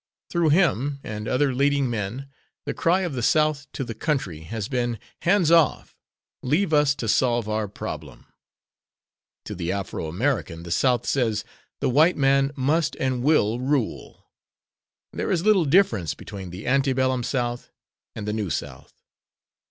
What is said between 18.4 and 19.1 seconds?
South.